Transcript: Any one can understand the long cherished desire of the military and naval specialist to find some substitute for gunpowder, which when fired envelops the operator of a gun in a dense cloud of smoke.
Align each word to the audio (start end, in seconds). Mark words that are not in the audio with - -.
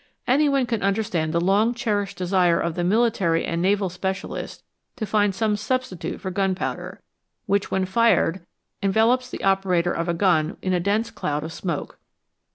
Any 0.25 0.49
one 0.49 0.65
can 0.65 0.81
understand 0.81 1.31
the 1.31 1.39
long 1.39 1.75
cherished 1.75 2.17
desire 2.17 2.59
of 2.59 2.73
the 2.73 2.83
military 2.83 3.45
and 3.45 3.61
naval 3.61 3.87
specialist 3.87 4.63
to 4.95 5.05
find 5.05 5.35
some 5.35 5.55
substitute 5.55 6.19
for 6.21 6.31
gunpowder, 6.31 7.03
which 7.45 7.69
when 7.69 7.85
fired 7.85 8.43
envelops 8.81 9.29
the 9.29 9.43
operator 9.43 9.91
of 9.93 10.09
a 10.09 10.15
gun 10.15 10.57
in 10.63 10.73
a 10.73 10.79
dense 10.79 11.11
cloud 11.11 11.43
of 11.43 11.53
smoke. 11.53 11.99